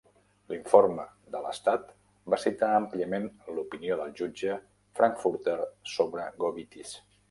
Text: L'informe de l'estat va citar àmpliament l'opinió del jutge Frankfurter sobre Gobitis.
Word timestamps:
L'informe 0.53 1.03
de 1.35 1.41
l'estat 1.43 1.91
va 2.35 2.41
citar 2.45 2.71
àmpliament 2.79 3.29
l'opinió 3.59 4.01
del 4.03 4.19
jutge 4.23 4.59
Frankfurter 5.01 5.59
sobre 5.97 6.31
Gobitis. 6.45 7.03